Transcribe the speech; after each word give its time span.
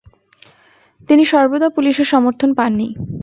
তিনি 1.09 1.23
সর্বদা 1.25 1.67
পুলিশের 1.69 2.05
সমর্থন 2.05 2.49
পাননি। 2.53 2.87